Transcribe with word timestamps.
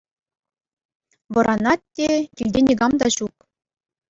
Вӑранать 1.33 1.85
те— 1.95 2.09
килте 2.37 2.59
никам 2.71 2.93
та 3.05 3.15
ҫук. 3.19 3.35